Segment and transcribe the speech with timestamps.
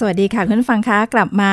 [0.00, 1.52] สวัสดีค่ะคุณฟังคะกลับมา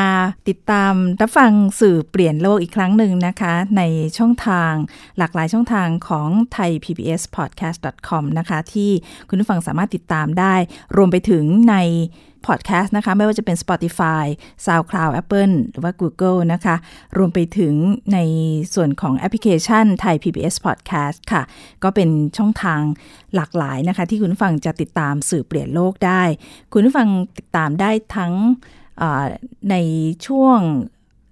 [0.50, 3.82] ติดตามรับฟังสื่อเปลี่ยนโลกอีกครั้งหนึ่งนะคะ ใน
[4.18, 4.74] ช่องทาง
[5.18, 8.92] หลากหลายช่องทางของไทย PBS podcast com นะคะ ที่
[9.30, 10.56] คุณผู้ฟังสามารถติดตามได้
[10.98, 11.76] รวมไปถึงใน
[12.48, 14.26] พอดแคสต์นะคะ ไม่ว่าจะเป็น Spotify
[14.66, 16.76] SoundCloud Apple หรือว่า Google นะคะ
[17.18, 17.74] รวมไปถึง
[18.14, 18.20] ใน
[18.74, 21.44] ส่วนของแอปพลิเคชันไทย PBS Podcast ค่ะ
[21.84, 22.82] ก็เป็นช่องทาง
[23.36, 26.24] หลากหลายนะคะ ที่คุณฟังจะติดตามสื่อเปลี่ยนโลกได้
[26.72, 28.34] คุณฟังติดตามได้ทั้ง
[29.72, 29.76] ใน
[30.26, 30.60] ช่วง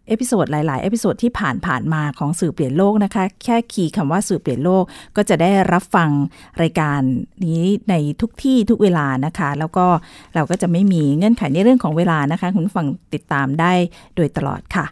[0.07, 4.84] episode หลาย ๆ episode ที่ผ่านผ่านมาของสื่อเปลี่ยนโลกนะคะ แค่ key คำว่าสื่อเปลี่ยนโลก
[5.15, 6.09] ก็จะได้รับฟัง
[6.62, 6.99] รายการ
[7.46, 9.85] นี้ในทุกที่ทุกเวลานะคะ แล้วก็
[10.35, 13.74] เราก็จะไม่มีเงื่อนไขในเรื่องของเวลานะคะ คุณฟังติดตามได้
[14.15, 14.85] โดยตลอดค่ะ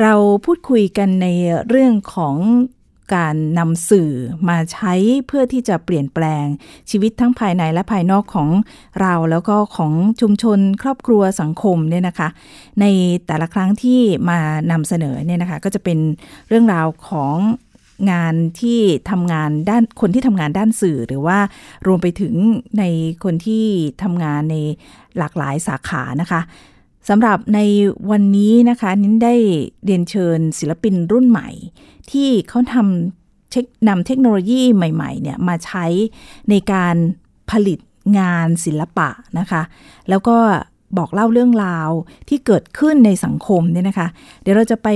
[0.00, 1.26] เราพูดคุยกันใน
[1.68, 2.34] เรื่องของ
[3.14, 4.12] การนำสื่อ
[4.48, 4.92] มาใช้
[5.26, 6.46] เพื่อที่จะเปลี่ยนแปลง
[6.90, 8.48] ชีวิตทั้งภายในและภายนอกของ
[9.00, 12.28] เราแล้วก็ของชุมชนครอบครัวสังคมเนี่ยนะคะ
[12.80, 12.84] ใน
[13.26, 14.00] แต่ละครั้งที่
[14.30, 14.38] มา
[14.70, 15.98] นำเสนอเนี่ยนะคะ ก็จะเป็น
[16.48, 17.36] เรื่องราวของ
[18.12, 21.38] งานที่ทำงานด้านคนที่ทำงานด้านสื่อหรือว่า
[21.86, 22.34] รวมไปถึง
[22.78, 22.84] ใน
[23.24, 23.64] คนที่
[24.02, 24.56] ทำงานใน
[25.18, 26.40] หลากหลายสาขานะคะ
[27.08, 27.60] สำหรับใน
[28.10, 29.34] วันนี้นะคะนิ้นได้
[29.84, 31.48] เรียนเชิญศิลปินรุ่นใหม่
[32.10, 35.86] ที่เขาทำนำเทคโนโลยีใหม่ๆเนี่ยมาใช้
[36.50, 36.96] ในการ
[37.50, 37.78] ผลิต
[38.18, 39.62] งานศิลปะนะคะ
[40.08, 40.36] แล้วก็
[40.98, 41.90] บอกเล่าเรื่องราว
[42.28, 44.08] ที่เกิดขึ้นในสังคมเนี่ยนะคะ
[44.42, 44.88] เดี๋ยวเราจะไป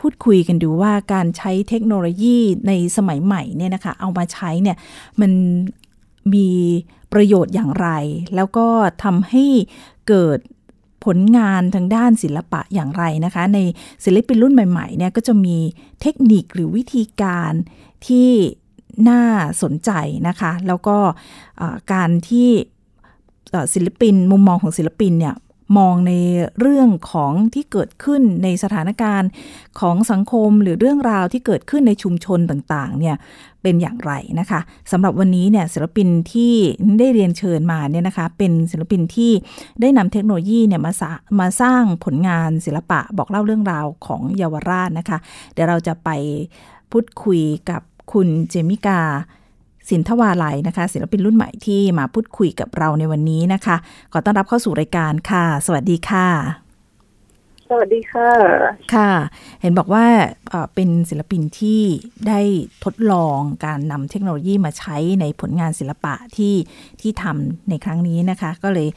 [0.00, 4.76] พูดคุยกันดูว่าการใช้เทคโนโลยีในสมัยใหม่เนี่ยนะคะ เอามาใช้เนี่ย
[5.20, 5.32] มัน
[6.34, 6.48] มี
[7.12, 7.88] ประโยชน์อย่างไร
[8.34, 8.66] แล้วก็
[9.02, 9.44] ทำให้
[10.08, 10.38] เกิด
[11.04, 13.58] ผลงานทางด้านศิลปะอย่างไรนะคะ ใน
[14.04, 15.56] ศิลปินรุ่นใหม่ๆเนี่ยก็จะมี
[16.00, 17.52] เทคนิคหรือวิธีการ
[18.06, 18.30] ที่
[19.08, 19.22] น่า
[19.62, 19.90] สนใจ
[20.28, 20.96] นะคะ แล้วก็
[21.92, 22.50] การที่
[23.74, 25.34] ศิลปินมุมมองของศิลปินเนี่ย
[25.78, 26.12] มองใน
[26.60, 29.30] เรื่องของที่เกิดขึ้นในสถานการณ์
[29.80, 33.16] ของสังคมหรือเรื่องราวที่เกิดขึ้นในชุมชนต่างๆเนี่ย
[33.62, 34.60] เป็นอย่างไรนะคะ
[34.92, 36.54] สำหรับวันนี้เนี่ยศิลปินที่
[36.98, 39.32] ได้เรียนเชิญมาเนี่ยนะคะเป็นศิลปินที่
[39.80, 40.92] ได้นำเทคโนโลยีเนี่ยมา
[41.40, 45.18] มาสร้างผลงานศิลปะบอกเล่าเรื่องราวของเยาวราชนะคะ
[45.52, 46.10] เดี๋ยวเราจะไป
[46.92, 47.82] พูดคุยกับ
[48.12, 49.00] คุณเจมิกา
[49.90, 53.76] สินทวาลัยนะคะ ศิลปินรุ่นใหม่ที่มาพูดคุยกับเราในวันนี้นะคะ
[54.12, 56.28] ขอต้อนรับเข้าสู่รายการค่ะ สวัสดีค่ะ
[57.68, 58.30] สวัสดีค่ะ
[58.94, 59.12] ค่ะ
[59.60, 60.04] เห็นบอกว่า
[60.74, 61.82] เป็นศิลปินที่
[62.28, 62.40] ได้
[62.84, 66.54] ทดลองการนำเทคโนโลยีมาใช้ในผลงานศิลปะที่
[67.00, 68.88] ที่ทำในครั้งนี้นะคะ ก็เลย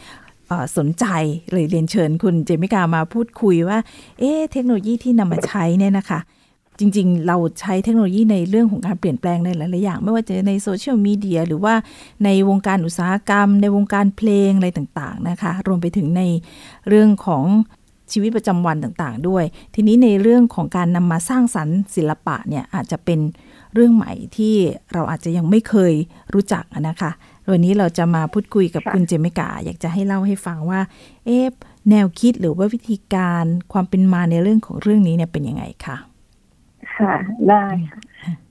[0.77, 1.05] สนใจ
[1.51, 3.79] เลยเรียนเชิญคุณเจมิกามาพูดคุยว่า
[4.19, 6.19] เอ๊เทคโนโลยีที่นำมาใช้เนี่ยนะคะ
[6.79, 11.73] จริง ๆ เราใช้เทคโนโลยีในเรื่องของการเปลี่ยนแปลงในหลายๆอย่าง ไม่ว่าจะในโซเชียลมีเดียหรือว่า
[12.23, 16.23] ในวงการอุตสาหกรรม ในวงการเพลงอะไรต่างๆนะคะ รวมไปถึงใน
[16.89, 17.45] เรื่องของ
[18.11, 19.43] ชีวิตประจำวันต่างๆ ด้วย
[19.75, 23.19] ทีนี้ในเรื่องของการนำมาสร้างสรรค์ศิลปะเนี่ยอาจจะเป็น
[23.73, 24.55] เรื่องใหม่ที่
[24.93, 25.93] เราอาจจะยังไม่เคย
[26.33, 27.11] รู้จักนะคะ
[27.51, 30.81] วันนี้เราจะมาพูดคุยกับคุณเจมิกา อยากจะให้เล่าให้ฟังว่า
[31.25, 31.39] เอ๊
[31.89, 35.97] แนวคิดหรือว่าวิธีการความเป็นมาในเรื่องของเรื่องนี้เนี่ยเป็นยังไงคะ
[36.97, 37.15] ค่ะ
[37.49, 38.01] ได้ค่ะ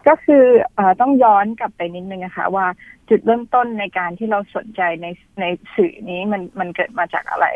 [0.07, 0.45] ก็คือ
[0.79, 2.67] อต้องย้อนกลับไปนิดนึงนะคะ ว่า
[3.09, 5.07] จุดเริ่มต้นในการที่เราสนใจใน
[5.41, 5.45] ใน
[5.75, 7.47] สื่อนี้มันมันเกิดมาจากอะไร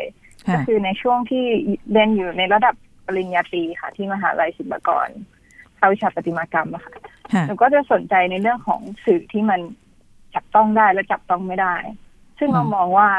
[0.53, 1.45] ก็คือในช่วงที่
[1.91, 2.75] เรียนอยู่ในระดับ
[3.05, 5.07] ปริญญาตรีค่ะ ที่มหาลัยศิลปากร
[5.79, 6.93] ภาวิชาประติมากรรมอะค่ะ
[7.47, 9.59] หนูก็จะสนใจในเรื่องของสื่อที่มัน
[10.35, 11.75] จับต้องได้และจับต้องไม่ได้
[12.39, 13.09] ซึ่งเรามองว่า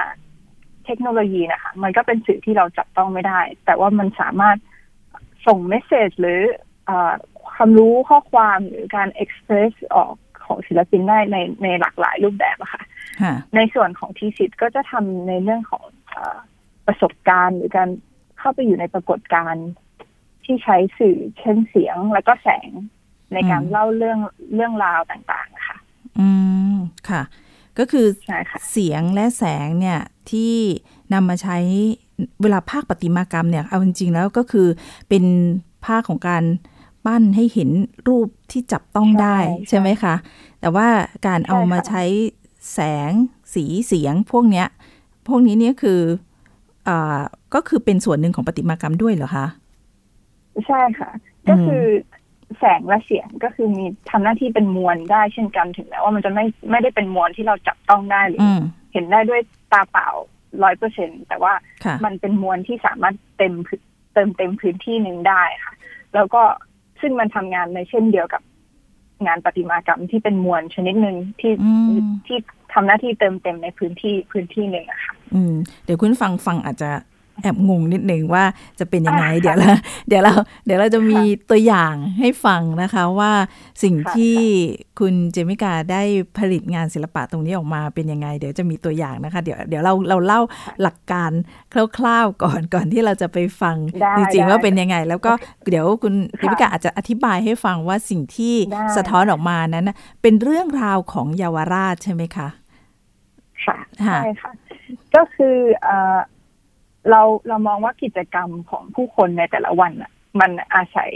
[0.87, 4.57] เทคโนโลยีนะคะ มันก็เป็นสื่อที่เราจับต้องไม่ได้ แต่ว่ามันสามารถ
[5.47, 6.41] ส่งเมสเซจหรือ
[7.59, 10.15] ความรู้ข้อความหรือการเอ็กเพรสออก
[10.45, 12.83] ของศิลปินได้ในในหลากหลายรูปแบบอะค่ะ
[13.55, 15.85] ในส่วนของทีสิทธ์ก็จะทำในเรื่องของ
[16.87, 17.89] ประสบการณ์ หรือการ
[18.39, 19.69] เข้าไปอยู่ในปรากฏการณ์
[20.45, 22.71] ที่ใช้สื่อเช่นเสียงแล้วก็แสง
[23.35, 24.19] ในการเล่าเรื่อง
[24.55, 25.79] เรื่องราวต่างๆค่ะ
[26.19, 26.29] อื
[26.73, 26.77] ม
[27.09, 27.23] ค่ะ
[27.79, 28.07] ก็คือ
[28.71, 30.01] เสียงและแสงเนี่ย
[30.31, 30.55] ที่
[31.13, 31.59] นำมาใช้
[32.43, 34.69] เวลาภาคปฏิมากรรมเนี่ย เอาจริงๆแล้วก็คือ
[35.09, 35.25] เป็น
[35.87, 36.45] ภาคของการ
[37.09, 37.71] ปั้นให้เห็น
[38.09, 39.37] รูปที่จับต้องได้
[39.69, 40.15] ใช่ไหมคะ
[40.61, 40.89] แต่ว่า
[41.27, 42.03] การเอามาใช้
[42.73, 43.13] แสง
[43.55, 44.67] สีเสียงพวกเนี้ย
[45.29, 46.01] พวกนี้เนี่ยคือ
[46.89, 47.21] อ่า
[47.55, 49.47] ก็คือเป็นส่วนหนึ่งของปฏิมากรรมด้วยเหรอคะ
[50.67, 51.11] ใช่ค่ะ
[51.49, 51.85] ก็คือ
[52.59, 58.41] แสงและเสียงก็คือมีทำหน้าที่เป็นมวลได้เช่นกันถึงแม้ว่ามันจะไม่ไม่ได้เป็นมวลที่เราจับต้องได้หรือ
[58.93, 59.41] เห็นได้ด้วย
[59.73, 60.09] ตาเปล่า
[60.63, 61.53] ร้อยเปอร์เซ็นแต่ว่า
[62.05, 63.55] มันเป็นมวลที่สามารถเต็ม
[64.13, 65.75] เติมเต็มพื้นที่หนึ่งได้ค่ะ
[66.15, 66.43] แล้วก็
[67.01, 68.43] ซึ่งมันทำงานในเช่นเดียวกับ
[69.27, 71.53] งานประติมากรรมที่เป็นมวลชนิดหนึ่งที่
[72.27, 72.39] ที่
[72.73, 75.15] ทำหน้าที่เติมเต็มในพื้นที่พื้นที่หนึ่งอะค่ะ
[75.85, 76.91] เดี๋ยวคุณฟังฟังอาจจะ
[77.43, 78.45] แอบงงนิดนึงว่า
[78.79, 79.73] จะเป็นยังไง เดี๋ยวเรา
[80.09, 80.33] เดี๋ยวเรา
[80.67, 81.21] เดี๋ยวเราจะมี
[81.51, 83.33] ตัวอย่างให้ฟังนะคะว่า
[83.83, 84.37] สิ่งที่
[84.99, 86.03] คุณเจมิกาได้
[86.39, 90.41] ผลิตงานศิลปะตรงนี้ออกมาเป็นยังไง เดี๋ยวจะมีตัวอย่างนะคะ เดี๋ยวเดี๋ยวเราเราเล่า
[90.83, 91.31] หลักการ
[91.99, 93.77] คร่าวๆก่อนก่อนที่เราจะไปฟัง
[94.17, 95.33] จริงๆว่าเป็นยังไง แล้วก็
[95.71, 98.55] เดี๋ยวคุณเจมิกาอาจจะอธิบายให้ฟังว่าสิ่งที่
[98.97, 99.91] สะท้อนออกมานั้น
[100.23, 102.49] เป็นเรื่องราวของเยาวราชใช่ไหมคะ
[103.65, 104.53] ค่ะใช่ค่ะ
[105.15, 105.57] ก็คือ
[107.11, 111.11] เราเรามองว่ากิจกรรมของผู้คนในแต่ละวันอะ มันอาศัย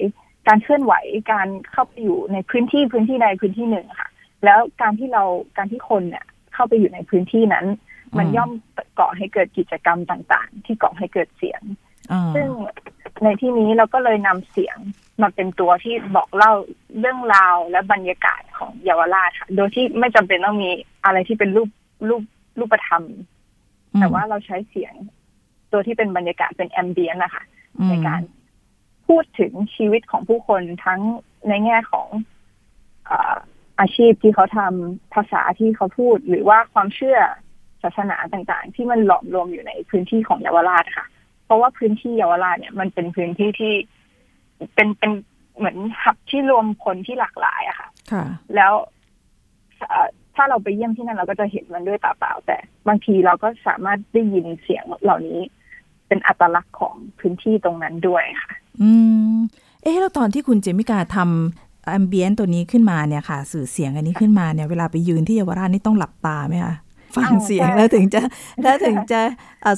[0.49, 0.95] การเคลื่อนไหว
[1.33, 4.11] การเข้าไปอยู่ในพื้นที่พื้นที่ใดพื้นที่หนึ่งค่ะ
[4.45, 5.25] แล้วการที่เรา
[5.57, 6.25] การที่คนเนี่ย
[6.55, 7.67] เข้าไปอยู่ในพื้นที่นั้น
[8.19, 8.51] มันย่อม
[8.99, 11.63] ก่อให้เกิดกิจกรรมต่างๆ ที่ก่อให้เกิดเสียง
[12.35, 12.49] ซึ่ง
[13.25, 14.77] ในที่นี้เราก็เลยนำเสียง
[15.23, 16.53] มาเป็นตัวที่บอกเล่า
[16.99, 20.71] เรื่องราวและบรรยากาศของเยาวราชค่ะ โดยที่ไม่จำเป็นต้องมี
[21.05, 21.69] อะไรที่เป็นรูป
[22.09, 22.23] รูป
[22.59, 23.05] รูปธรรม
[23.99, 24.95] แต่ว่าเราใช้เสียง
[25.73, 27.43] ตัวที่เป็นบรรยากาศเป็นแอมเบียนนะคะ
[27.89, 28.23] ในการ
[29.09, 31.01] พูดถึงชีวิตของผู้คนทั้ง
[31.49, 32.09] ในแง่ของ
[33.81, 37.19] อาชีพที่เขาทำภาษาที่เขาพูด หรือว่าความเชื่อ
[37.83, 41.07] ศาสนาต่างๆ ที่มันหลอมรวมอยู่ในพื้นที่ของเยาวราชค่ะ
[41.45, 43.75] เพราะว่าพื้นที่เยาวราชเนี่ยมันเป็นพื้นที่ที่
[44.75, 45.13] เป็นเป็น
[45.57, 47.89] เหมือนหับที่รวมคนที่หลากหลายอะค่ะ
[48.57, 48.73] แล้ว
[50.35, 52.59] ถ้าเราไปเยี่ยมที่นั่นเราก็จะเห็นมันด้วยตาเปล่า แต่
[52.89, 55.41] บางทีเราก็สามารถได้ยินเสียงเหล่านี้
[56.13, 58.91] เป็นอัตลักษณ์ของพื้นที่ตรงนั้นด้วยค่ะ อื
[59.35, 59.37] ม
[59.83, 66.75] เอ๊ะแล้วตอนที่คุณเจมิกาทำแอมเบียนตัวนี้ขึ้นมาเนี่ยค่ะ สื่อเสียงอันนี้ขึ้นมาเนี่ยเวลาไปยืนที่เยาวราชนี่ต้องหลับตาไหมคะ
[67.17, 68.21] ฟังเสียงแล้วถึงจะ
[68.63, 69.21] แล้วถึงจะ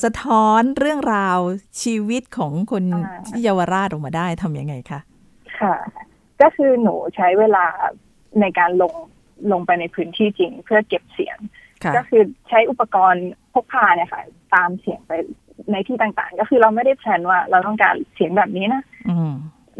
[0.05, 1.39] สะท้อนเรื่องราว
[1.83, 2.85] ชีวิตของคน
[3.27, 5.01] ที่เยาวราชออกมาได้ทำยังไงคะ
[5.59, 5.75] ค่ะ
[6.41, 7.67] ก็คือหนูใช้เวลา
[8.41, 8.95] ในการลง
[9.53, 11.39] ลงไปในพื้นที่จริงเพื่อเก็บเสียง
[11.97, 14.23] ก็คือใช้อุปกรณ์พกพาเนี่ยค่ะ
[14.55, 15.13] ตามเสียงไป
[15.73, 18.83] ในที่ต่างๆ ก็คือเราไม่ได้แพลนว่า เราต้องการเสียงแบบนี้นะ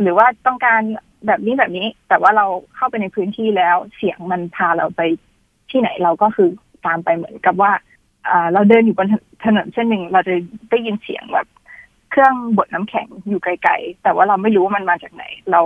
[0.01, 0.81] หรือว่าต้องการ
[1.27, 2.47] แบบนี้แบบนี้ แต่ว่าเรา
[2.77, 5.01] เข้าไปในพื้นที่แล้วเสียงมันพาเราไป
[5.71, 6.49] ที่ไหนเราก็คือ
[6.87, 7.73] ตามไปเหมือนกับว่า
[8.53, 9.09] เราเดินอยู่บน
[9.45, 10.35] ถนนเส้นหนึ่งเราจะ
[10.71, 11.47] ได้ยินเสียงแบบ
[12.11, 15.61] เครื่องบดน้ำแข็งอยู่ไกลๆ แต่ว่าเราไม่รู้ว่ามันมาจากไหน เรา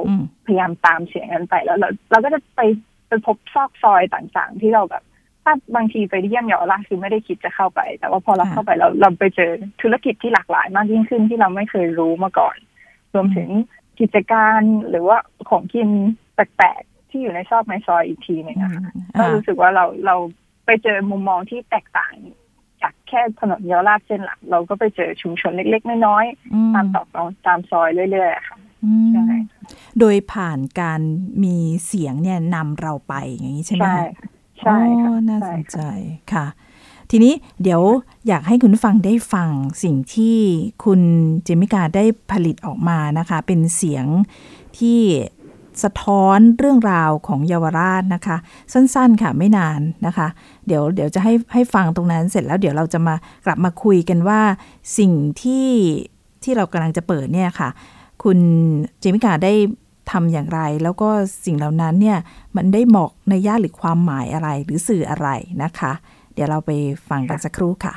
[0.47, 2.61] พยายามตามเสียงนั้นไปแล้วเราเราก็จะไป
[3.09, 5.03] ไปพบซอกซอยต่างๆ ที่เราแบบ
[5.49, 9.51] ถ้าบางทีไปเยี่ยมเยาวราชคือไม่ได้คิดจะเข้าไป แต่ว่าพอเราเข้าไปเราเราไปเจอ
[9.83, 12.57] ธุรกิจที่หลากหลายมากยิ่งขึ้นที่เราไม่เคยรู้มาก่อน
[13.15, 13.49] รวมถึง
[14.01, 14.61] กิจการ
[14.91, 15.19] หรือว่า
[15.49, 15.89] ของกิน
[16.35, 20.17] แปลกๆที่อยู่ในซอกในซอยอีกทีหนึ่งนะคะก็รู้สึกว่าเราเรา
[20.67, 22.15] ไปเจอมุมมองที่แตกต่าง
[22.83, 27.07] จากแค่ถนนเยาวราชเส้นหลัก เราก็ไปเจอชุมชนเล็ก ๆ น้อยๆตามตอก
[27.47, 28.59] ตามซอยเรื่อยๆค่ะ
[29.13, 29.27] ใช่
[29.99, 31.01] โดยผ่านการ
[31.45, 31.57] มี
[31.87, 34.01] เสียงเนี่ยนำเราไปอย่างนี้ใช่ไหมใช่
[34.63, 35.79] ใช่ค่ะน่าสนใจ
[36.33, 36.47] ค่ะ
[37.11, 37.83] ทีนี้เดี๋ยว
[38.29, 39.51] อยากให้คุณฟังได้ฟัง
[39.83, 40.39] สิ่งที่
[40.85, 41.01] คุณ
[41.45, 44.07] เจมิกาได้ผลิตออกมานะคะ เป็นเสียง
[44.79, 45.01] ที่
[45.83, 48.37] สะท้อนเรื่องราวของเยาวราชนะคะ
[48.73, 50.29] สั้นๆค่ะไม่นานนะคะ
[50.67, 53.15] เดี๋ยวเดี๋ยวจะให้ให้ฟังตรงนั้นเสร็จแล้วเดี๋ยวเราจะมา
[53.47, 54.41] กลับมาคุยกันว่า
[54.99, 55.69] สิ่งที่
[56.43, 57.69] ที่เรากำลังจะเปิดเนี่ยค่ะ
[58.23, 58.39] คุณ
[59.01, 59.53] เจมิกาได้
[60.11, 61.09] ทำอย่างไร แล้วก็
[61.45, 62.19] สิ่งเหล่านั้นเนี่ย
[62.57, 65.29] มันได้บอกในย่าหรือความหมายอะไรหรือสื่ออะไร
[65.63, 65.93] นะคะ
[66.35, 66.71] เดี๋ยวเราไป
[67.09, 67.95] ฟังกันสักครู่ค่ะ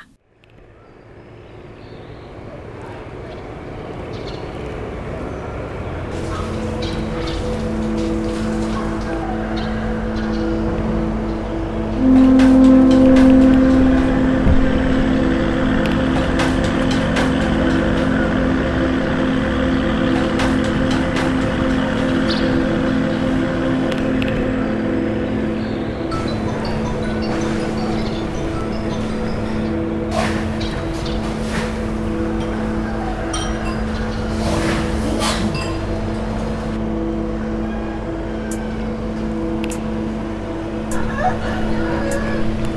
[41.21, 42.70] ハハハハ!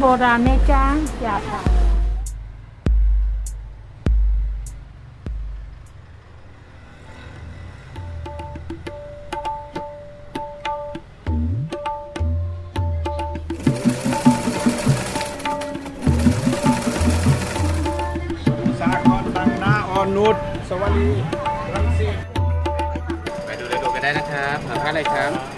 [0.00, 0.84] โบราณไหมจ้า
[1.22, 1.62] อยากค่ะ
[18.80, 20.36] สาครตังนาออนนุช
[20.68, 21.10] สวัสดี
[21.74, 22.16] รังสิต
[23.46, 25.55] ไปดูเลยดูกันได้นะครับหาผ้าอะไรครับ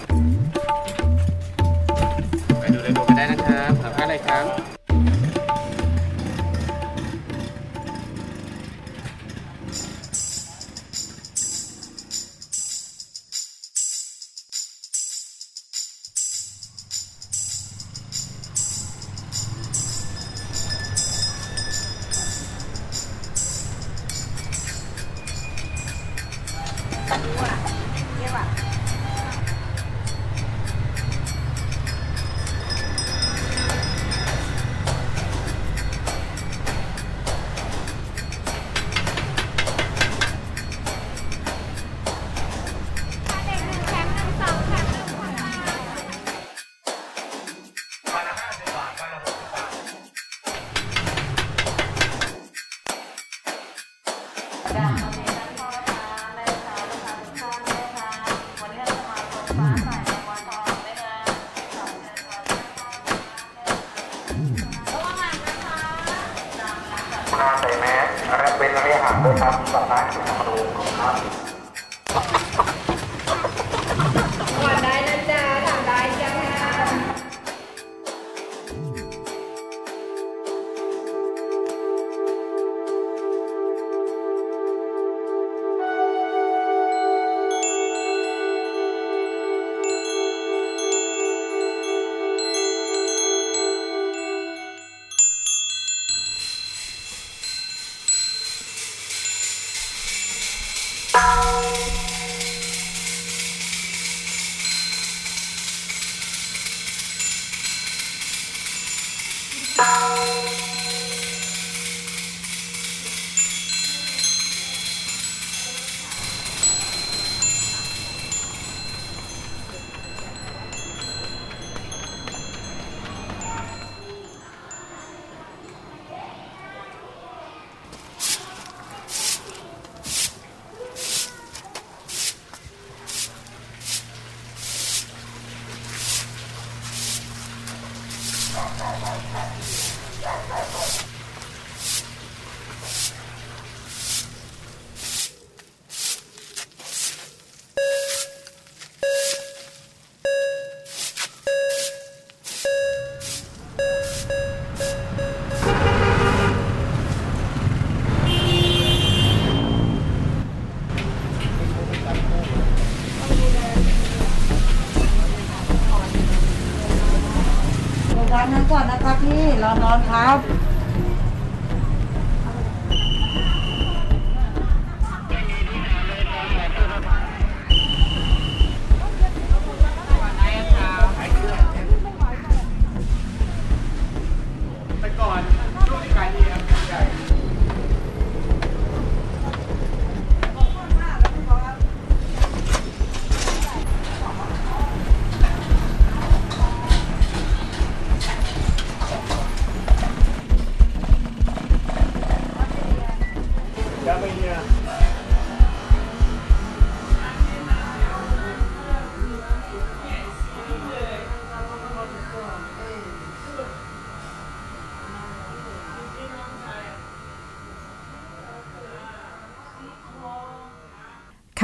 [169.89, 170.58] อนอนครับ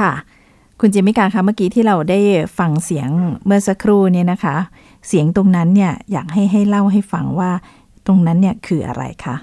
[0.04, 0.12] ่ะ
[0.80, 2.20] คุณเจมิกาคะเมื่อกี้ที่เราได้
[2.58, 3.10] ฟังเสียง
[3.46, 4.56] เมื่อสักครู่เนี่ยนะคะ
[5.08, 7.50] เสียงตรงนั้นเนี่ยอยากให้ให้เล่าให้ฟังว่า
[8.06, 9.36] ตรงนั้นเนี่ยคืออะไรคะ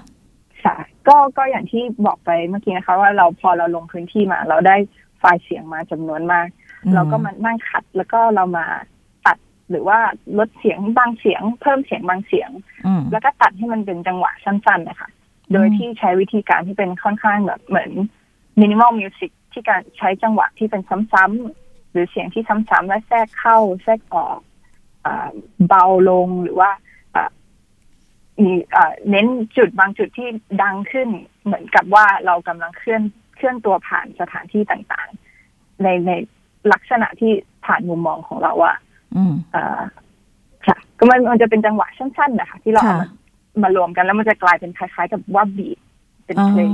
[0.64, 0.76] ค่ะ
[1.08, 4.76] ก็ก็อย่างที่บอกไปเมื่อกี้นะคะ ว่าเราพอเราลงพื้นที่มา เราได้
[5.20, 6.48] ไฟล์เสียงมาจำนวนมาก
[6.86, 8.66] อืมเราก็มานั่งขัดแล้วก็เรามา
[9.26, 9.38] ตัด
[9.70, 10.00] หรือว่า
[10.38, 12.50] ลดเสียงบางเสียง เพิ่มเสียงบางเสียง
[12.86, 15.10] อืมแล้วก็ตัดให้มันเป็นจังหวะสั้น ๆ นะคะ
[15.52, 17.92] โดยอืมที่ใช้วิธีการที่เป็นค่อนข้างแบบเหมือน
[18.62, 20.82] มินิมอลมิวสิก ที่การใช้จังหวะที่เป็น
[21.14, 24.40] ซ้ำๆหรือเสียงที่ซ้ำๆและแทรกเข้าแทรกออก
[25.06, 25.30] อา
[25.68, 26.70] เบาลงหรือว่า
[27.16, 27.30] อ่า
[28.42, 30.30] มีอ่าเน้นจุดบางจุดที่
[30.62, 31.10] ดังขึ้น
[31.44, 33.04] เหมือนกับว่าเรากำลังเคลื่อน
[33.36, 36.12] เคลื่อนตัวผ่านสถานที่ต่างๆ ในใน
[36.72, 37.32] ลักษณะที่
[37.66, 38.78] ผ่านมุมมองของเราอะ
[39.16, 39.82] อืมอ่า
[40.68, 43.10] ค่ะ ก็มันมันจะเป็นจังหวะสั้นๆนะคะที่เราเอาค่ะ
[43.54, 45.80] มามารวมกันแล้วมันจะกลายเป็นคล้ายๆ กับว่าบีท
[46.26, 46.72] เป็นเพลง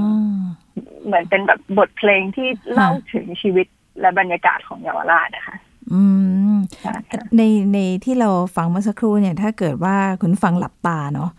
[1.05, 3.67] เหมือนเป็นแบบบทเพลงที่เล่าถึงชีวิต
[3.99, 5.55] และบรรยากาศของเยาวราชนะคะ
[5.93, 6.01] อื
[6.55, 7.41] มใช่ค่ะใน
[7.73, 11.31] ในที่เราฟังเมื่อสักครู่เนี่ย ถ้าเกิดว่าคุณฟังหลับตาเนาะ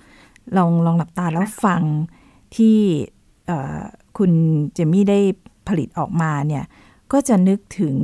[0.57, 1.83] ลองลองหลับตาแล้วฟัง
[2.57, 2.79] ที่
[3.47, 3.81] เอ่อ
[4.19, 4.33] คุณ
[4.73, 5.21] เจมี่ได้
[5.69, 6.65] ผลิตออกมาเนี่ย
[7.13, 7.97] ก็จะนึกถึง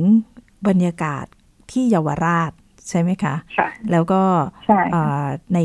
[0.67, 1.25] บรรยากาศ
[1.71, 2.51] ที่เยาวราช
[2.89, 4.21] ใช่ไหมคะใช่แล้วก็
[4.65, 5.59] ใช่เอ่อใน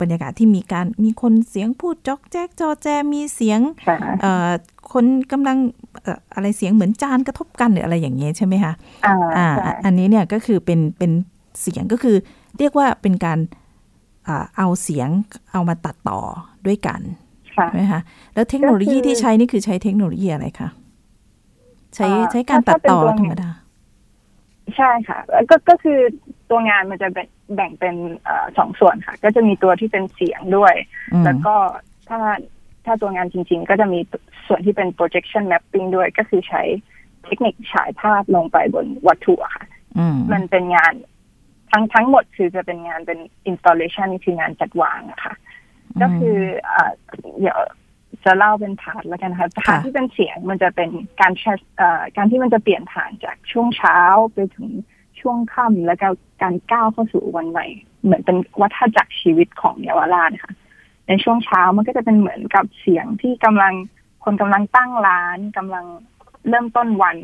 [0.00, 4.50] บรรยากาศที่มีการมีคนเสียงพูดจอกแจ๊กจอแจมีเสียงค่ะเอ่อ
[4.92, 5.56] คนกำลัง
[6.02, 8.72] เอ่ออะไรเสียงเหมือนจานกระทบกันหรืออะไรอย่างเงี้ยใช่ไหมคะ
[9.06, 11.12] อ่าอ่าใช่อันนี้เนี่ยก็คือเป็นเป็น
[11.60, 12.16] เสียงก็คือ
[12.58, 13.38] เรียกว่าเป็นการ
[14.28, 15.08] อ่าเอาเสียง
[15.52, 16.20] เอามาตัดต่อ
[16.66, 17.00] ด้วยกัน
[17.56, 18.00] ค่ะใช่ไหมคะ
[18.34, 20.68] แล้วเทคโนโลยีก็คือที่ใช้นี่คือใช้เทคโนโลยีอะไรคะ
[21.94, 23.50] ใช้อ่าใช้การตัดต่อถ้าเป็นตัวธรรมดา
[24.76, 25.98] ใช่ค่ะแล้วก็ก็คือ
[26.50, 30.74] ตัวงานมันจะแบ่ง แบ่งเป็นเอ่อสองส่วนค่ะ ก็จะมีตัวที่เป็นเสียงด้วย
[31.12, 31.54] อืมแล้วก็
[32.08, 32.20] ถ้า
[32.84, 34.00] ถ้าตัวงานจริง ๆ ก็จะมี
[34.46, 36.62] ส่วนที่เป็น projection mapping ด้วย ก็คือใช้
[37.24, 39.66] เทคนิคฉายภาพลงไปบนวัตถุอะค่ะ
[39.98, 40.92] อืมมันเป็นงาน
[41.70, 43.18] ทั้งทั้งหมดคือจะเป็นงานเป็น
[43.50, 45.34] installation คืองานจัดวางอะค่ะ
[46.02, 46.38] ก็คือ
[46.70, 46.92] อ่า
[47.40, 47.58] เดี๋ยว
[48.24, 50.90] จะเล่าเป็น part แล้วกันนะคะ part ที่เป็นเสียงมันจะเป็น
[51.20, 53.98] การแชร์เอ่อการที่มันจะเปลี่ยนผ่านจากช่วงเช้า
[54.32, 54.68] ไปถึง
[55.20, 56.08] ช่วงค่ำแล้วก็
[56.42, 57.66] การก้าวเข้าสู่วันใหม่
[58.02, 60.52] เหมือนเป็นวัฏจักรชีวิตของเยาวราชค่ะ
[61.08, 63.74] ในช่วงเช้ามันก็จะเป็นเหมือนกับเสียงที่กำลัง
[64.24, 65.84] คนกำลังตั้งร้านกำลัง
[66.48, 67.16] เริ่มต้นวัน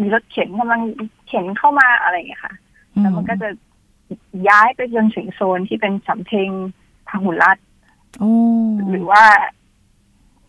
[0.00, 0.80] มีรถเข็นกำลัง
[1.28, 2.54] เข็นเข้ามาอะไรอย่างเงี้ยค่ะ
[3.00, 3.48] แล้วมันก็จะ
[4.48, 6.50] ย้ายไปจนถึงโซนที่เป็นสำเพ็ง
[7.08, 7.66] พหุรัตน์
[8.18, 8.32] โอ้
[8.90, 9.24] หรือว่า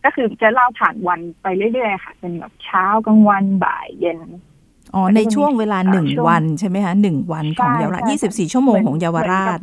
[0.04, 4.18] ก็คือจะเล่าผ่านวันไปเรื่อยๆค่ะ เป็นแบบเช้ากลางวันบ่ายเย็น
[4.94, 9.58] อ๋อ ในช่วงเวลาหนึ่งช่วงวันใช่ไหมคะหนึ่งวันของใช่เยาวราชใช่ยี่สิบสี่ชั่วโมงของเยาวราช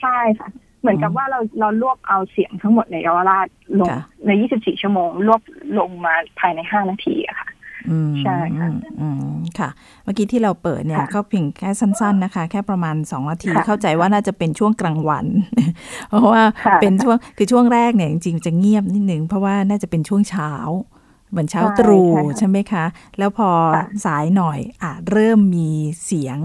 [0.00, 0.48] ใช่ค่ะ
[0.80, 3.46] เหมือนกับอืมว่าเราเรารวบเอาเสียงทั้งหมดในเยาวราช
[3.80, 5.40] ลงค่ะใน24ชั่วโมง รวบ
[5.78, 7.48] ลงมาภายใน5นาทีอะค่ะ
[7.90, 9.68] อืมใช่ค่ะอืมอืมค่ะ
[10.04, 15.26] เมื่อกี้ที่เราเปิดเนี่ยค่ะก็เพียงแค่สั้น ๆนะคะ แค่ประมาณสองนาทีค่ะเข้าใจว่าน่าจะเป็นช่วงกลางวัน
[16.08, 20.52] เพราะว่าค่ะเป็นช่วงคือช่วงแรกเนี่ยจริงๆจะเงียบนิดนึงเพราะว่าน่าจะเป็นช่วงเช้า
[21.34, 22.84] เหมือนเช้าใช่ตรู่ใช่ค่ะใช่ไหมคะ
[23.18, 25.70] แล้วพอค่ะสายหน่อยอาจเริ่มมี
[26.04, 26.38] เสียง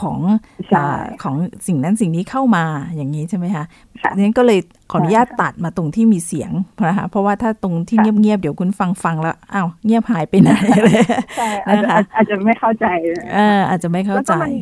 [0.00, 0.20] ของ
[0.68, 2.64] ใช่อาของสิ่งนั้นสิ่งนี้เข้ามา
[2.96, 3.64] อย่างนี้ใช่ไหมคะ
[4.02, 4.58] ค่ะดังนั้นก็เลย
[4.90, 6.50] ขออนุญาตใช่ค่ะตัดมาตรงที่มีเสียง
[6.86, 10.50] นะคะเพราะว่าถ้าตรงที่ค่ะเงียบๆเดี๋ยวคุณฟังฟังแล้วอ้าวเงียบหายไปไหน
[10.84, 11.02] เลย
[11.36, 14.52] ใช่อาจจะนะคะอาจจะไม่เข้าใจเลยเอออาจจะไม่เข้าใจแล้วก็มัน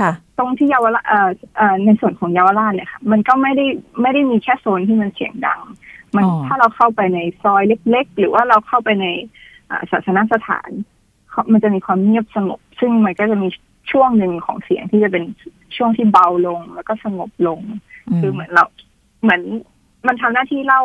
[0.00, 3.66] ค่ะตรงที่เยาวราชเอ่อเอ่อในส่วนของเยาวราชเนี่ยค่ะมันก็ไม่ได้
[4.02, 5.60] ไม่ได้มีแค่โซนที่มันเสียงดัง
[6.16, 9.06] มันอ๋อถ้าเราเข้าไปในซอยเล็ก ๆ หรือว่าเราเข้าไปใน
[9.70, 10.70] อ่าศาสนสถาน
[11.30, 13.48] เขามันจะมีความเงียบสงบ ซึ่งมันก็จะมี
[13.92, 15.24] ช่วงหนึ่งของเสียงที่จะเป็น
[15.76, 17.60] ช่วงที่เบาลงแล้วก็สงบลง
[18.20, 18.64] คือเหมือนเรา
[19.22, 19.42] เหมือน
[20.06, 20.82] มันทำหน้าที่เล่า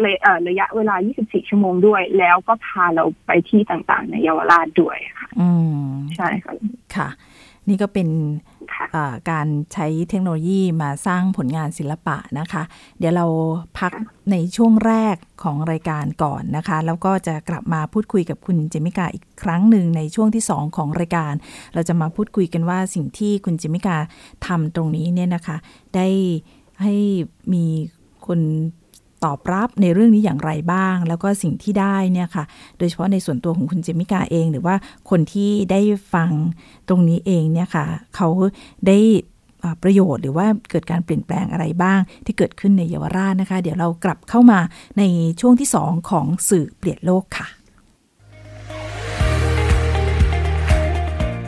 [0.00, 5.76] เลยเอ่อระยะเวลา 24 ชั่วโมงด้วย แล้วก็พาเราไปที่ต่างๆ ในเยาวราชด้วยค่ะ อืม
[6.16, 6.54] ใช่ค่ะ
[6.96, 7.08] ค่ะ
[7.68, 8.08] นี่ก็เป็น
[8.72, 12.62] ค่ะอ่าการใช้เทคโนโลยีมาสร้างผลงานศิลปะนะคะ
[12.98, 13.26] เดี๋ยวเรา
[13.78, 13.92] พัก
[14.30, 21.32] ในช่วงแรกของรายการก่อนนะคะ แล้วก็จะกลับมาพูดคุยกับคุณเจมิกาอีกครั้งหนึ่งในช่วงที่ 2 ของรายการ
[21.74, 23.96] เราจะมาพูดคุยกันว่าสิ่งที่คุณเจมิกา
[24.46, 25.56] ทำตรงนี้เนี่ยนะคะ
[25.96, 26.08] ได้
[26.82, 26.94] ให้
[27.52, 27.64] มี
[28.26, 28.40] คน
[29.24, 32.44] ตอบรับในเรื่องนี้อย่างไรบ้าง แล้วก็สิ่งที่ได้เนี่ยค่ะ
[32.78, 34.74] โดยเฉพาะในส่วนตัวของคุณเจมิกาเอง หรือว่า
[35.10, 35.80] คนที่ได้
[36.14, 36.30] ฟัง
[36.88, 37.84] ตรงนี้เองเนี่ยค่ะ
[38.16, 38.28] เขา
[38.86, 38.98] ได้
[39.82, 44.60] ประโยชน์หรือว่าเกิดการเปลี่ยนแปลงอะไรบ้างที่เกิดขึ้นในเยาวราชนะคะ เดี๋ยวเรากลับเข้ามา
[44.98, 45.02] ใน
[45.40, 47.48] ช่วงที่ 2 ของสื่อเปลี่ยนโลกค่ะ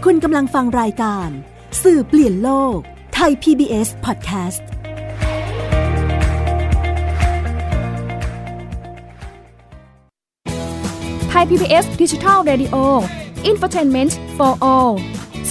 [0.04, 1.28] คุณกำลังฟังรายการ
[1.82, 2.78] สื่อเปลี่ยนโลก
[3.14, 4.62] ไทย PBS Podcast
[11.34, 12.76] ไทย PBS Digital Radio
[13.50, 14.92] Infotainment for All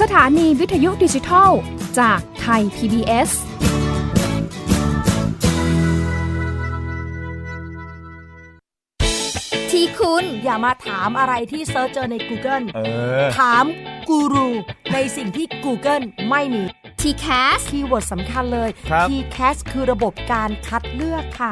[0.01, 1.51] สถานีวิทยุดิจิทัล
[1.99, 3.29] จากไทย PBS
[9.69, 12.79] ทีคุณอย่ามาถามอะไรที่ search เจอใน Google เอ
[13.23, 13.65] อ ถาม
[14.09, 14.49] กูรู
[14.93, 16.63] ในสิ่งที่ Google ไม่มี
[17.01, 21.51] TCAS keyword สำคัญเลย ครับ TCAS คือระบบการคัดเลือกค่ะ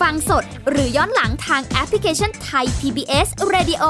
[0.00, 3.84] ฟังสดหรือย้อนหลังทางแอปพลิเคชันไทย PBS Radio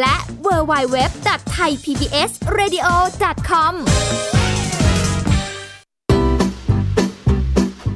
[0.00, 0.14] และ
[0.46, 2.86] w w w t h a i PBS Radio
[3.48, 3.74] com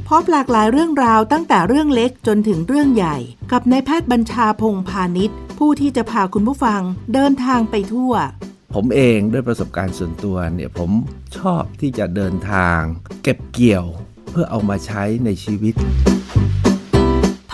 [0.09, 3.17] พบหลากหลายเรื่องราวตั้งแต่เรื่องเล็กจนถึงเรื่องใหญ่
[3.53, 6.81] กับนายแพทย์บัญชาพงพาณิชย์ ผู้ที่จะพาคุณผู้ฟัง
[7.15, 8.13] เดินทางไปทั่ว
[8.75, 10.91] ผมเองด้วยประสบการณ์ส่วนตัวเนี่ยผม
[11.39, 12.81] ชอบที่จะเดินทาง
[13.23, 13.85] เก็บเกี่ยว
[14.31, 15.75] เพื่อเอามาใช้ในชีวิต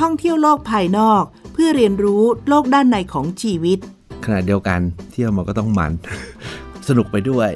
[0.00, 3.78] ท่องเที่ยวโลกภายนอก เพื่อเรียนรู้โลกด้านในของชีวิต
[4.24, 4.80] ขณะเดียวกัน
[5.12, 5.92] เที่ยวมันก็ต้องมัน
[6.88, 7.50] สนุกไปด้วย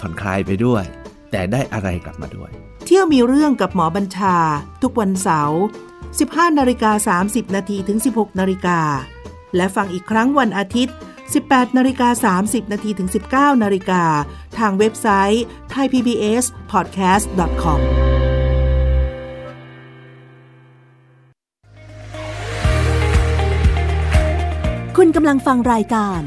[0.00, 0.84] ผ่อนคลายไปด้วย
[1.30, 2.50] แต่ได้อะไรกลับมาด้วย
[2.86, 4.36] เที่ยวมีเรื่องกับหมอบัญชา
[4.82, 5.60] ทุกวันเสาร์
[6.08, 8.80] 15นาฬิกา30นาทีถึง 16นาฬิกา
[9.56, 10.94] และฟังอีกครั้งวันอาทิตย์
[11.36, 14.02] 18นาฬิกา30นาทีถึง 19นาฬิกา
[14.58, 17.80] ทางเว็บไซต์ thaipbspodcast.com
[25.18, 26.20] กำลังฟังรายการ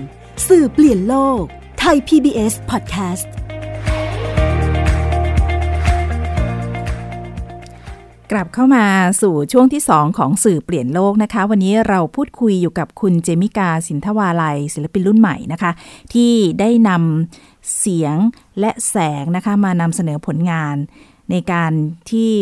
[0.48, 1.44] สื่อเปลี่ยนโลก
[1.80, 3.28] ไทย PBS Podcast
[8.32, 8.86] กลับเข้ามา
[9.22, 15.72] สู่ช่วงที่ 2 ของสื่อเปลี่ยนโลกนะคะ วันนี้เราพูดคุยอยู่กับคุณเจมิกาสินทวาลัย ศิลปินรุ่นใหม่นะคะ
[16.14, 18.16] ที่ได้นำเสียง
[18.60, 20.76] และแสงนะคะมานำเสนอผลงาน
[21.32, 21.72] ในการ
[22.12, 22.34] ที่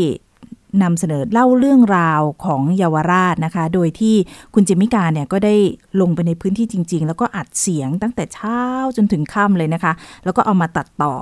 [0.83, 4.15] นำเสนอเล่าเรื่องราวของเยาวราชนะคะ โดยที่
[4.53, 5.55] คุณเจมิกาเนี่ยก็ได้
[6.01, 8.59] ลงไปในพื้นที่จริง ๆ แล้วก็อัดเสียงตั้งแต่เช้า
[8.97, 9.93] จนถึงค่ำเลยนะคะ
[10.25, 11.15] แล้วก็เอามาตัดต่อ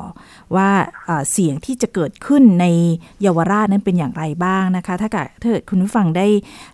[0.55, 0.69] ว่า
[1.31, 2.65] เสียงที่จะเกิดขึ้นใน
[3.21, 6.27] เยาวราชนั้นเป็นอย่างไรบ้างนะคะ ถ้าเกิดถ้าเกิดคุณผู้ฟังได้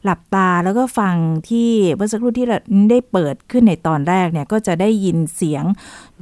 [0.03, 1.15] หลับตาแล้วก็ฟัง
[1.49, 2.57] ที่เมื่อสักครู่ที่เรา
[2.89, 5.63] ได้เปิดขึ้นในตอนแรกเนี่ยก็จะได้ยินเสียง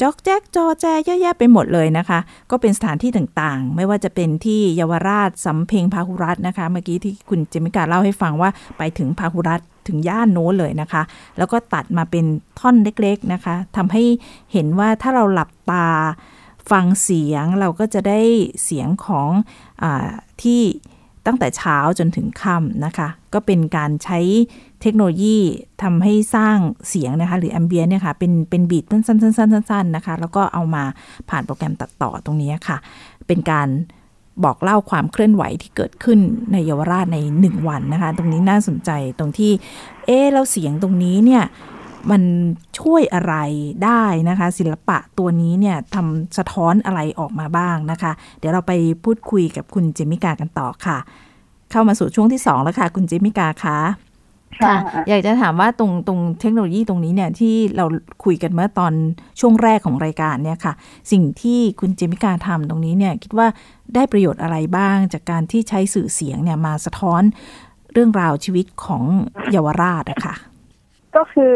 [0.01, 2.19] จอกแจ๊กจอแจเยอะแยะไปหมดเลยนะคะ
[2.51, 11.01] ก็เป็นสถานที่ต่างๆ ไม่ว่าจะเป็นที่เยาวราชสำเพ็งพาหุรัตนะคะ เมื่อกี้ที่คุณเจมิกาเล่าให้ฟังว่าไปถึงพาหุรัตถึงย่านโน้นเลยนะคะ
[11.37, 12.25] แล้วก็ตัดมาเป็น
[12.59, 14.03] ท่อนเล็กๆนะคะทำให้
[14.53, 15.87] เห็นว่าถ้าเราหลับตา
[16.71, 18.21] ฟังเสียงเราก็จะได้
[18.63, 19.29] เสียงของ
[19.81, 19.85] อ
[20.43, 20.61] ที่
[21.25, 24.19] ตั้งแต่เช้าจนถึงค่ำนะคะ ก็เป็นการใช้
[24.81, 25.37] เทคโนโลยี
[25.83, 26.57] ทำให้สร้าง
[26.89, 30.83] เสียงนะคะ หรือแอมเบียนเนี่ยค่ะ เป็นเป็นบีทสั้นๆๆๆนะคะ แล้วก็เอามา
[31.29, 32.77] ผ่านโปรแกรมตัดต่อตรงนี้ค่ะ
[33.27, 33.67] เป็นการ
[34.43, 36.19] บอกเล่าความเคลื่อนไหวที่เกิดขึ้น
[36.51, 39.51] ในเยาวราชใน 1 วันนะคะ ตรงนี้น่าสนใจตรงที่
[40.05, 41.43] เอ๊แล้วเสียงตรงนี้เนี่ย
[42.11, 42.21] มัน
[42.79, 43.35] ช่วยอะไร
[43.85, 48.73] ได้นะคะ ศิลปะตัวนี้เนี่ยทำสะท้อนอะไรออกมาบ้างนะคะ เดี๋ยวเราไป
[49.03, 50.97] พูดคุยกับคุณเจมิกากันต่อค่ะ
[51.71, 53.77] เข้ามาสู่ช่วงที่ 2 แล้วค่ะ คุณเจมิกาคะ
[54.63, 54.75] ค่ะ
[55.09, 57.85] อยากจะถามว่าตรงตรงเทคโนโลยีตรงนี้เนี่ยที่เรา
[58.23, 58.93] คุยกันเมื่อตอน
[59.39, 60.73] ช่วงแรกของรายการเนี่ยค่ะ
[61.11, 63.47] สิ่งที่คุณเจมิกาทำตรงนี้เนี่ยคิดว่า
[63.95, 67.21] ได้ประโยชน์อะไรบ้าง จากการที่ใช้สื่อเสียงเนี่ยมาสะท้อน
[67.93, 69.03] เรื่องราวชีวิตของ
[69.51, 70.35] เยาวราชอะค่ะ
[71.15, 71.53] ก็คือ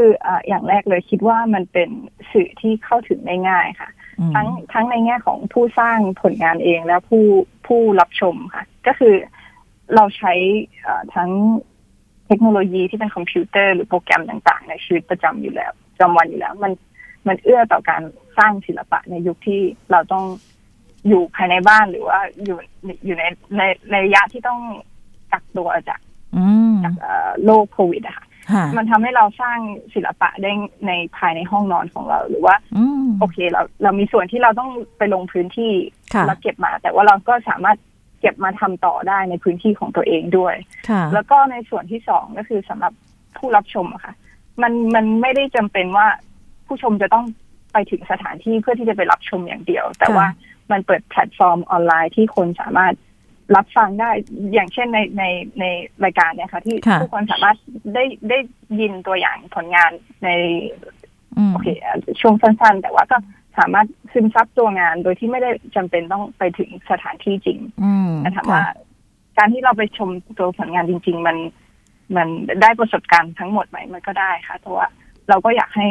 [0.48, 1.90] อย่างแรกเลยคิดว่ามันเป็น
[2.32, 3.90] สื่อที่เข้าถึงได้ง่ายค่ะ
[4.36, 7.26] ทั้งทั้งในแง่ของผู้สร้างผลงานเองและผู้
[7.68, 9.16] ผู้รับชมค่ะ ก็คือ
[9.96, 10.34] เราใช้
[11.16, 11.32] ทั้ง
[11.73, 16.72] เทคโนโลยีที่เป็นคอมพิวเตอร์หรือโปรแกรมต่างๆ ในชีวิตประจำอยู่แล้วประจำวันอยู่แล้ว มัน
[17.28, 18.02] มันเอื้อต่อการ
[18.38, 20.26] สร้างศิลปะในยุคที่เราต้อง
[21.08, 22.58] อยู่ภายในบ้านหรือว่าอยู่
[23.06, 23.24] อยู่ใน
[23.58, 24.60] ในในระยะที่ต้อง
[25.32, 26.00] กักตัวจาก
[26.84, 26.94] จาก
[27.46, 28.26] โรคโควิดอะค่ะ
[28.78, 29.60] มันทำให้เราสร้าง
[29.94, 30.52] ศิลปะได้
[30.88, 32.56] ในภายในห้องนอนของเรา หรือว่า
[33.20, 35.74] โอเคเราเรามีส่วนที่เราต้องไปลงพื้นที่
[36.28, 37.78] แล้วเก็บมา แต่ว่าเราก็สามารถ
[38.24, 40.56] เก็บมาทำต่อได้ในพื้นที่ของตัวเองด้วย
[41.14, 42.94] แล้วก็ในส่วนที่สองก็คือสำหรับ
[43.38, 44.14] ผู้รับชมอะค่ะ
[44.62, 46.08] มันมันไม่ได้จำเป็นว่า
[46.68, 47.26] ผู้ชมจะต้อง
[47.74, 50.28] ไปถึงสถานที่เพื่อที่จะไปรับชมอย่างเดียว แต่ว่า
[50.72, 52.94] มันเปิดแพลตฟอร์มออนไลน์ที่คนสามารถ
[53.56, 54.12] รับฟังได้
[54.54, 55.24] อย่างเช่นในใน
[55.60, 55.66] ใน
[56.04, 57.58] รายการเนี่ยค่ะ ที่ทุกคนสามารถ
[57.94, 58.38] ได้ได้
[58.80, 59.92] ยินตัวอย่างผลงาน
[60.24, 60.30] ใน
[61.54, 61.68] โอเค
[62.22, 63.18] ช่วงสั้นๆ แต่ว่าก็
[63.58, 67.60] สามารถซึมซับตัวงานโดยที่ไม่ได้จำเป็นต้องไปถึงสถานที่จริง
[68.26, 68.64] นะคะว่า
[69.38, 71.38] การที่เราไปชมตัวผลงานจริง ๆ มัน
[72.16, 72.28] มัน
[72.62, 74.88] ได้ประสบการณ์ทั้งหมดไหมมันก็ได้ค่ะแต่ว่า
[75.30, 75.88] เราก็อยากให้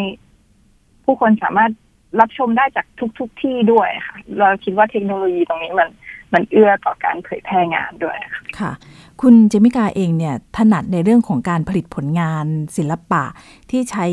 [1.05, 1.73] ผู้คนสามารถ
[2.21, 2.87] รับชมได้จาก
[3.19, 5.89] ทุกๆทที่ด้วยค่ะ เราคิดว่าเทคโนโลยีตรงนี้มัน
[6.33, 8.17] มันเอื้อต่อการเผยแพร่งานด้วย
[8.61, 8.73] ค่ะ
[9.21, 12.47] คุณเจมิกาเองเนี่ยถนัดในเรื่องของการผลิตผลงาน
[12.77, 13.25] ศิลปะ
[13.71, 14.07] ที่ใช้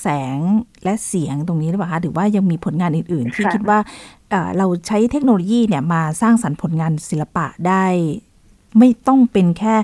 [0.00, 0.38] แสง
[0.84, 3.78] และเสียงตรงนี้หรือเปล่าคะหรือว่ายังมีผลงานอื่น ๆ ที่คิดว่า
[4.58, 7.84] เราใช้เทคโนโลยีเนี่ยมาสร้างสรรค์ผลงานศิลปะได้
[8.78, 9.74] ไม่ต้องเป็นแค่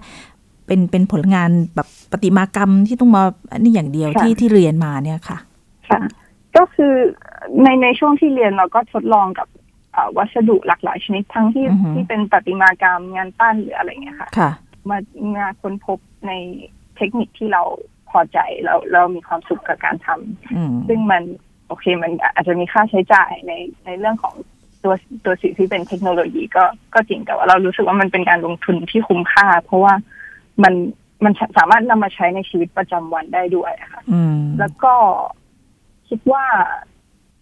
[0.66, 5.38] เป็นเป็นผลงานแบบประติมากรรมที่ต้องมาอันนี้อย่างเดียวที่ที่เรียนมาเนี่ยค่ะ
[5.88, 6.00] ค่ะ
[6.56, 6.94] ก็คือ
[7.62, 9.48] ในในช่วงที่เรียนเราก็ทดลองกับ
[9.92, 14.50] เอ่อวัสดุหลากหลายชนิดทั้งที่อือฮึที่เป็นประติมากรรมงานปั้นหรืออะไรเงี้ยค่ะ ค่ะ
[14.88, 14.98] มา
[15.36, 16.32] มาค้นพบใน
[16.96, 17.62] เทคนิคที่เรา
[17.93, 21.22] พ อใจเราเรามีความสุขกับการทำอืมซึ่งมัน
[21.68, 23.52] โอเคมันอาจจะมีค่าใช้จ่ายใน
[23.84, 24.34] ในเรื่องของ
[24.84, 29.94] ตัวตัวสิ่งที่เป็นเทคโนโลยีก็ก็จริงแต่ว่าเรารู้สึกว่ามันเป็นการลงทุนที่คุ้มค่า เพราะว่า
[30.62, 30.74] มัน
[31.24, 34.94] มันสามารถนำมาใช้ในชีวิตประจำวันได้ด้วยอะค่ะอืมแล้วก็
[36.08, 36.44] คิดว่า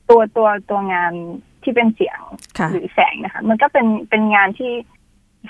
[0.09, 1.13] ตัวตัวตัวงาน
[1.63, 2.21] ที่เป็นเสียง
[2.59, 4.73] ค่ะหรือแสงนะคะ มันก็เป็นเป็นงานที่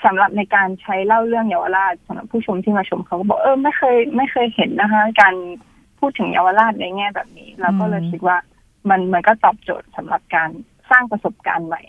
[0.05, 5.35] สำหรับในการใช้เล่าเรื่องเยาวราชสำหรับผู้ชมที่มาชมเขาก็บอกเออไม่เคยไม่เคยเห็นนะคะ การ
[5.99, 8.37] พูดถึงเยาวราชในแง่แบบนี้แล้วก็เลยอืมคิดว่า
[8.89, 10.49] มันมันก็ตอบโจทย์สำหรับการ
[10.91, 11.81] สร้างประสบการณ์ใหม่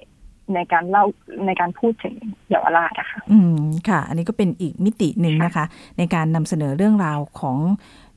[0.54, 1.04] ในการเล่า
[1.46, 2.14] ในการพูดถึง
[2.50, 5.64] เยาวราชอะค่ะอืมค่ะ อันนี้ก็เป็นอีกมิติหนึ่งนะคะ
[5.98, 7.58] ในการนำเสนอเรื่องราวของ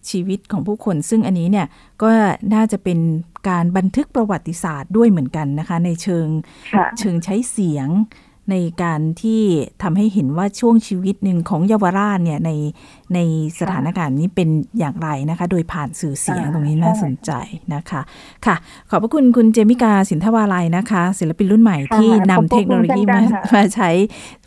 [0.10, 1.68] ชีวิตของผู้คน ซึ่งอันนี้เนี่ย
[2.04, 2.10] ก็
[2.54, 3.00] น่าจะเป็น
[3.50, 6.28] การบันทึกประวัติศาสตร์ด้วยเหมือนกันนะคะ ในเชิง
[6.74, 7.88] ค่ะเชิงใช้เสียง
[8.52, 9.42] ในการที่
[9.84, 12.52] ทำให้เห็นว่าช่วงชีวิตหนึ่งของเยาวราชเนี่ยใน
[13.14, 13.20] ใน
[13.60, 17.32] สถานการณ์นี้เป็นอย่างไรนะคะ โดยผ่านสื่อเสียงอ่าตรงนี้ใช่น่าสนใจ
[17.74, 18.02] นะคะ
[18.46, 18.56] ค่ะ
[18.90, 23.20] ขอบพระคุณคุณเจมิกาสินทวาลัยนะคะ ศิลปินรุ่นใหม่ที่นำเทคโนโลยีมา
[23.54, 23.90] มาใช้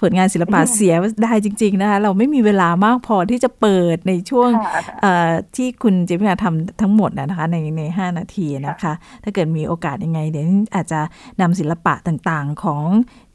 [0.00, 8.92] ผลงานศิลปะเสียได้จริง ๆนะคะเราไม่มีเวลามากพอที่จะเปิดในช่วงค่ะเอ่อที่คุณเจมินาทำทั้งหมดนะนะคะในใน5นาทีนะคะ
[9.24, 11.00] ถ้าเกิดมีโอกาสยังไง เดี๋ยวอาจจะ
[11.40, 12.84] นำศิลปะต่างๆของ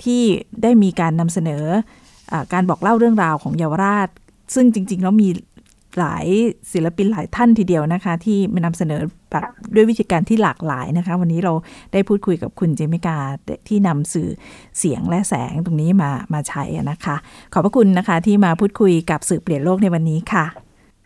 [0.04, 0.24] ที่
[0.64, 1.64] ได้มีการนำเสนอ
[2.32, 4.10] อาการบอกเล่าเรื่องราวของเยาวราช
[4.56, 5.30] ซึ่งจริง ๆ แล้วมี
[6.00, 6.28] หลาย
[6.74, 9.44] ศิลปินหลายท่านทีเดียวนะคะ ที่มานำเสนอแบบ
[9.76, 11.54] ด้วยวิธีการที่หลากหลายนะคะ วันนี้เรา
[11.94, 13.18] ได้พูดคุยกับคุณเจมิกา
[13.68, 14.30] ที่นำสื่อ
[14.80, 17.16] เสียงและแสงตรงนี้มามาใช้นะคะ
[17.54, 20.46] ขอบพระคุณนะคะที่มาพูดคุยกับสื่อเปลี่ยนโลกในวันนี้ค่ะ